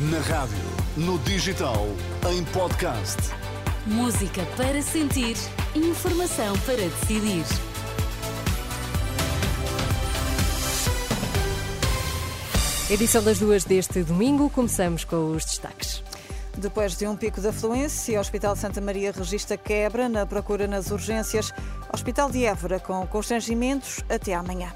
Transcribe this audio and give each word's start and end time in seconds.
Na 0.00 0.20
rádio, 0.20 0.56
no 0.96 1.18
digital, 1.18 1.88
em 2.30 2.44
podcast. 2.44 3.16
Música 3.84 4.46
para 4.56 4.80
sentir, 4.80 5.36
informação 5.74 6.56
para 6.60 6.76
decidir. 6.76 7.44
Edição 12.88 13.24
das 13.24 13.40
duas 13.40 13.64
deste 13.64 14.04
domingo, 14.04 14.48
começamos 14.48 15.02
com 15.02 15.32
os 15.32 15.44
destaques. 15.44 16.04
Depois 16.56 16.96
de 16.96 17.04
um 17.08 17.16
pico 17.16 17.40
de 17.40 17.48
afluência, 17.48 18.18
o 18.18 18.20
Hospital 18.20 18.54
Santa 18.54 18.80
Maria 18.80 19.10
registra 19.10 19.56
quebra 19.56 20.08
na 20.08 20.24
procura 20.24 20.68
nas 20.68 20.92
urgências. 20.92 21.52
Hospital 21.92 22.30
de 22.30 22.44
Évora 22.44 22.78
com 22.78 23.04
constrangimentos 23.08 24.04
até 24.08 24.32
amanhã. 24.32 24.72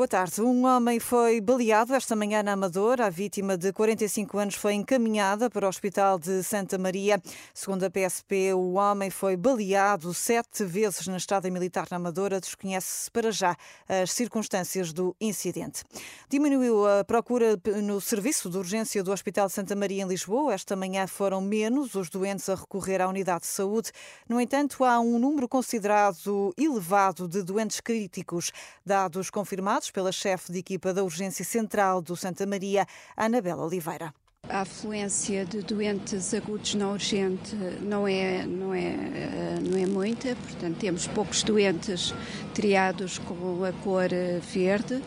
Boa 0.00 0.08
tarde. 0.08 0.40
Um 0.40 0.64
homem 0.64 0.98
foi 0.98 1.42
baleado 1.42 1.94
esta 1.94 2.16
manhã 2.16 2.42
na 2.42 2.52
Amadora. 2.52 3.04
A 3.04 3.10
vítima 3.10 3.58
de 3.58 3.70
45 3.70 4.38
anos 4.38 4.54
foi 4.54 4.72
encaminhada 4.72 5.50
para 5.50 5.66
o 5.66 5.68
Hospital 5.68 6.18
de 6.18 6.42
Santa 6.42 6.78
Maria. 6.78 7.20
Segundo 7.52 7.84
a 7.84 7.90
PSP, 7.90 8.54
o 8.54 8.76
homem 8.76 9.10
foi 9.10 9.36
baleado 9.36 10.14
sete 10.14 10.64
vezes 10.64 11.06
na 11.06 11.18
estrada 11.18 11.50
militar 11.50 11.86
na 11.90 11.98
Amadora. 11.98 12.40
Desconhece-se 12.40 13.10
para 13.10 13.30
já 13.30 13.54
as 13.86 14.10
circunstâncias 14.12 14.90
do 14.90 15.14
incidente. 15.20 15.84
Diminuiu 16.30 16.88
a 16.88 17.04
procura 17.04 17.60
no 17.82 18.00
serviço 18.00 18.48
de 18.48 18.56
urgência 18.56 19.04
do 19.04 19.12
Hospital 19.12 19.48
de 19.48 19.52
Santa 19.52 19.76
Maria 19.76 20.02
em 20.02 20.08
Lisboa. 20.08 20.54
Esta 20.54 20.74
manhã 20.74 21.06
foram 21.06 21.42
menos 21.42 21.94
os 21.94 22.08
doentes 22.08 22.48
a 22.48 22.54
recorrer 22.54 23.02
à 23.02 23.06
unidade 23.06 23.42
de 23.42 23.48
saúde. 23.48 23.92
No 24.26 24.40
entanto, 24.40 24.82
há 24.82 24.98
um 24.98 25.18
número 25.18 25.46
considerado 25.46 26.54
elevado 26.56 27.28
de 27.28 27.42
doentes 27.42 27.80
críticos, 27.80 28.50
dados 28.82 29.28
confirmados 29.28 29.89
pela 29.92 30.12
chefe 30.12 30.52
de 30.52 30.58
equipa 30.58 30.92
da 30.92 31.02
Urgência 31.02 31.44
Central 31.44 32.00
do 32.00 32.16
Santa 32.16 32.46
Maria, 32.46 32.86
Anabela 33.16 33.64
Oliveira. 33.64 34.14
A 34.50 34.62
afluência 34.62 35.44
de 35.44 35.62
doentes 35.62 36.34
agudos 36.34 36.74
não 36.74 36.92
urgente 36.92 37.54
não 37.80 38.06
é, 38.06 38.44
não 38.44 38.74
é, 38.74 38.88
eh, 38.88 39.58
não 39.62 39.78
é 39.78 39.86
muita, 39.86 40.34
portanto, 40.34 40.76
temos 40.76 41.06
poucos 41.06 41.44
doentes 41.44 42.12
triados 42.52 43.18
com 43.18 43.64
a 43.64 43.72
cor 43.72 44.12
eh, 44.12 44.40
verde, 44.52 45.00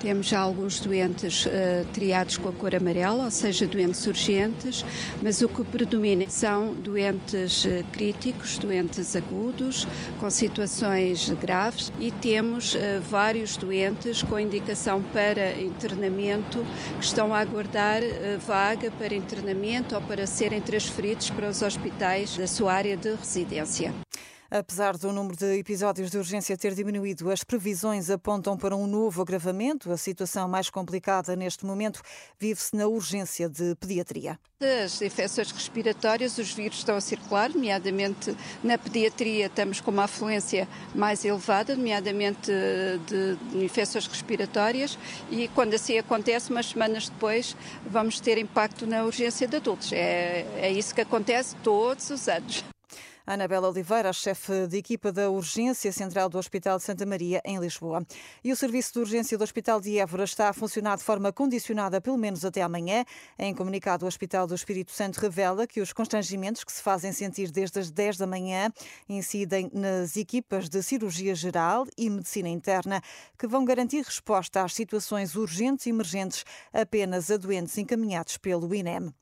temos 0.00 0.28
já 0.28 0.40
alguns 0.40 0.80
doentes 0.80 1.44
uh, 1.44 1.50
triados 1.92 2.38
com 2.38 2.48
a 2.48 2.52
cor 2.52 2.74
amarela, 2.74 3.24
ou 3.24 3.30
seja, 3.30 3.66
doentes 3.66 4.06
urgentes, 4.06 4.82
mas 5.22 5.42
o 5.42 5.48
que 5.48 5.62
predomina 5.62 6.24
são 6.30 6.72
doentes 6.72 7.66
uh, 7.66 7.84
críticos, 7.92 8.56
doentes 8.56 9.14
agudos, 9.14 9.86
com 10.18 10.30
situações 10.30 11.28
graves 11.38 11.92
e 12.00 12.10
temos 12.10 12.74
uh, 12.74 12.78
vários 13.10 13.58
doentes 13.58 14.22
com 14.22 14.38
indicação 14.38 15.02
para 15.12 15.60
internamento 15.60 16.64
que 16.98 17.04
estão 17.04 17.34
a 17.34 17.40
aguardar 17.40 18.00
vaga 18.46 18.89
para 18.98 19.14
internamento 19.14 19.94
ou 19.94 20.02
para 20.02 20.26
serem 20.26 20.60
transferidos 20.60 21.30
para 21.30 21.48
os 21.48 21.62
hospitais 21.62 22.36
da 22.36 22.46
sua 22.46 22.72
área 22.72 22.96
de 22.96 23.14
residência. 23.14 23.94
Apesar 24.50 24.96
do 24.96 25.12
número 25.12 25.36
de 25.36 25.58
episódios 25.58 26.10
de 26.10 26.18
urgência 26.18 26.56
ter 26.56 26.74
diminuído, 26.74 27.30
as 27.30 27.44
previsões 27.44 28.10
apontam 28.10 28.56
para 28.56 28.74
um 28.74 28.84
novo 28.84 29.22
agravamento. 29.22 29.92
A 29.92 29.96
situação 29.96 30.48
mais 30.48 30.68
complicada 30.68 31.36
neste 31.36 31.64
momento 31.64 32.02
vive-se 32.36 32.74
na 32.74 32.88
urgência 32.88 33.48
de 33.48 33.76
pediatria. 33.76 34.36
As 34.84 35.00
infecções 35.00 35.52
respiratórias, 35.52 36.36
os 36.36 36.52
vírus 36.52 36.78
estão 36.78 36.96
a 36.96 37.00
circular, 37.00 37.48
nomeadamente 37.50 38.36
na 38.62 38.76
pediatria 38.76 39.46
estamos 39.46 39.80
com 39.80 39.92
uma 39.92 40.04
afluência 40.04 40.66
mais 40.94 41.24
elevada, 41.24 41.76
nomeadamente 41.76 42.50
de, 43.06 43.64
infecções 43.64 44.06
respiratórias, 44.08 44.98
e 45.30 45.46
quando 45.48 45.74
assim 45.74 45.96
acontece, 45.96 46.50
umas 46.50 46.66
semanas 46.66 47.08
depois, 47.08 47.56
vamos 47.86 48.18
ter 48.18 48.36
impacto 48.36 48.84
na 48.84 49.04
urgência 49.04 49.46
de 49.46 49.56
adultos. 49.56 49.92
É, 49.92 50.44
é 50.56 50.72
isso 50.72 50.92
que 50.92 51.00
acontece 51.00 51.54
todos 51.62 52.10
os 52.10 52.28
anos. 52.28 52.64
Anabela 53.32 53.68
Oliveira, 53.68 54.12
chefe 54.12 54.66
de 54.66 54.76
equipa 54.76 55.12
da 55.12 55.30
Urgência 55.30 55.92
Central 55.92 56.28
do 56.28 56.36
Hospital 56.36 56.78
de 56.78 56.82
Santa 56.82 57.06
Maria, 57.06 57.40
em 57.44 57.60
Lisboa. 57.60 58.04
E 58.42 58.50
o 58.50 58.56
serviço 58.56 58.94
de 58.94 58.98
urgência 58.98 59.38
do 59.38 59.44
Hospital 59.44 59.80
de 59.80 60.00
Évora 60.00 60.24
está 60.24 60.48
a 60.48 60.52
funcionar 60.52 60.96
de 60.96 61.04
forma 61.04 61.32
condicionada, 61.32 62.00
pelo 62.00 62.18
menos 62.18 62.44
até 62.44 62.60
amanhã. 62.60 63.04
Em 63.38 63.54
comunicado, 63.54 64.04
o 64.04 64.08
Hospital 64.08 64.48
do 64.48 64.54
Espírito 64.56 64.90
Santo 64.90 65.20
revela 65.20 65.64
que 65.64 65.80
os 65.80 65.92
constrangimentos 65.92 66.64
que 66.64 66.72
se 66.72 66.82
fazem 66.82 67.12
sentir 67.12 67.52
desde 67.52 67.78
as 67.78 67.88
10 67.88 68.16
da 68.16 68.26
manhã 68.26 68.68
incidem 69.08 69.70
nas 69.72 70.16
equipas 70.16 70.68
de 70.68 70.82
cirurgia 70.82 71.32
geral 71.32 71.86
e 71.96 72.10
medicina 72.10 72.48
interna, 72.48 73.00
que 73.38 73.46
vão 73.46 73.64
garantir 73.64 74.02
resposta 74.02 74.64
às 74.64 74.74
situações 74.74 75.36
urgentes 75.36 75.86
e 75.86 75.90
emergentes 75.90 76.44
apenas 76.72 77.30
a 77.30 77.36
doentes 77.36 77.78
encaminhados 77.78 78.36
pelo 78.38 78.74
INEM. 78.74 79.14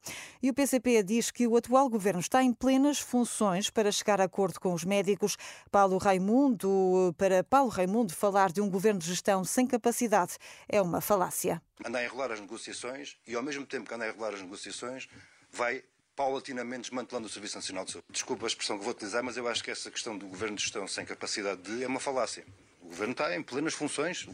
E 0.42 0.48
o 0.48 0.54
PCP 0.54 1.02
diz 1.02 1.30
que 1.30 1.46
o 1.46 1.58
atual 1.58 1.90
governo 1.90 2.20
está 2.20 2.42
em 2.42 2.54
plenas 2.54 2.98
funções 2.98 3.68
para 3.68 3.97
chegar 3.98 4.20
a 4.20 4.24
acordo 4.24 4.60
com 4.60 4.72
os 4.72 4.84
médicos. 4.84 5.36
Paulo 5.70 5.98
Raimundo, 5.98 7.14
para 7.18 7.42
Paulo 7.42 7.70
Raimundo, 7.70 8.12
falar 8.12 8.52
de 8.52 8.60
um 8.60 8.70
governo 8.70 9.00
de 9.00 9.06
gestão 9.06 9.44
sem 9.44 9.66
capacidade 9.66 10.36
é 10.68 10.80
uma 10.80 11.00
falácia. 11.00 11.60
Anda 11.84 11.98
a 11.98 12.04
enrolar 12.04 12.32
as 12.32 12.40
negociações 12.40 13.16
e, 13.26 13.34
ao 13.34 13.42
mesmo 13.42 13.66
tempo 13.66 13.88
que 13.88 13.94
anda 13.94 14.04
a 14.04 14.08
enrolar 14.08 14.34
as 14.34 14.42
negociações, 14.42 15.08
vai 15.50 15.82
paulatinamente 16.14 16.90
desmantelando 16.90 17.28
o 17.28 17.30
Serviço 17.30 17.56
Nacional 17.56 17.84
de 17.84 17.92
Saúde. 17.92 18.06
Desculpa 18.10 18.44
a 18.44 18.48
expressão 18.48 18.76
que 18.76 18.84
vou 18.84 18.92
utilizar, 18.92 19.22
mas 19.22 19.36
eu 19.36 19.46
acho 19.46 19.62
que 19.62 19.70
essa 19.70 19.90
questão 19.90 20.18
do 20.18 20.26
governo 20.26 20.56
de 20.56 20.62
gestão 20.62 20.86
sem 20.88 21.04
capacidade 21.04 21.62
de 21.62 21.84
é 21.84 21.86
uma 21.86 22.00
falácia. 22.00 22.44
O 22.80 22.86
governo 22.86 23.12
está 23.12 23.36
em 23.36 23.42
plenas 23.42 23.74
funções. 23.74 24.26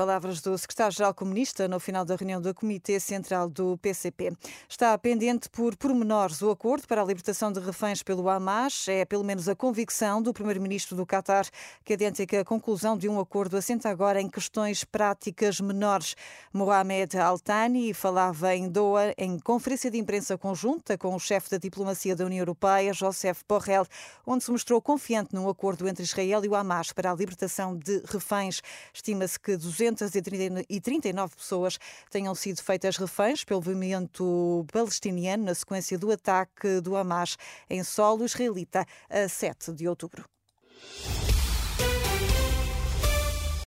Palavras 0.00 0.40
do 0.40 0.56
secretário-geral 0.56 1.12
comunista 1.12 1.68
no 1.68 1.78
final 1.78 2.06
da 2.06 2.16
reunião 2.16 2.40
do 2.40 2.54
Comitê 2.54 2.98
Central 2.98 3.50
do 3.50 3.76
PCP. 3.76 4.32
Está 4.66 4.96
pendente 4.96 5.50
por 5.50 5.76
pormenores 5.76 6.40
o 6.40 6.50
acordo 6.50 6.88
para 6.88 7.02
a 7.02 7.04
libertação 7.04 7.52
de 7.52 7.60
reféns 7.60 8.02
pelo 8.02 8.26
Hamas. 8.26 8.88
É 8.88 9.04
pelo 9.04 9.22
menos 9.22 9.46
a 9.46 9.54
convicção 9.54 10.22
do 10.22 10.32
primeiro-ministro 10.32 10.96
do 10.96 11.04
Qatar 11.04 11.46
que 11.84 11.92
adenta 11.92 12.24
que 12.24 12.36
a 12.36 12.44
conclusão 12.46 12.96
de 12.96 13.10
um 13.10 13.20
acordo 13.20 13.58
assenta 13.58 13.90
agora 13.90 14.22
em 14.22 14.30
questões 14.30 14.84
práticas 14.84 15.60
menores. 15.60 16.16
Mohamed 16.50 17.18
Al-Thani 17.18 17.92
falava 17.92 18.54
em 18.54 18.70
Doha 18.70 19.12
em 19.18 19.38
conferência 19.38 19.90
de 19.90 19.98
imprensa 19.98 20.38
conjunta 20.38 20.96
com 20.96 21.14
o 21.14 21.20
chefe 21.20 21.50
da 21.50 21.58
diplomacia 21.58 22.16
da 22.16 22.24
União 22.24 22.40
Europeia, 22.40 22.94
Joseph 22.94 23.42
Borrell, 23.46 23.84
onde 24.26 24.44
se 24.44 24.50
mostrou 24.50 24.80
confiante 24.80 25.34
num 25.34 25.46
acordo 25.46 25.86
entre 25.86 26.04
Israel 26.04 26.42
e 26.42 26.48
o 26.48 26.54
Hamas 26.54 26.90
para 26.90 27.12
a 27.12 27.14
libertação 27.14 27.76
de 27.76 28.02
reféns. 28.06 28.62
Estima-se 28.94 29.38
que 29.38 29.58
200 29.58 29.89
239 29.92 31.36
pessoas 31.36 31.78
tenham 32.10 32.34
sido 32.34 32.62
feitas 32.62 32.96
reféns 32.96 33.44
pelo 33.44 33.60
movimento 33.60 34.64
palestiniano 34.72 35.44
na 35.44 35.54
sequência 35.54 35.98
do 35.98 36.10
ataque 36.10 36.80
do 36.80 36.96
Hamas 36.96 37.36
em 37.68 37.82
solo 37.84 38.24
israelita 38.24 38.86
a 39.08 39.28
7 39.28 39.72
de 39.72 39.88
outubro. 39.88 40.24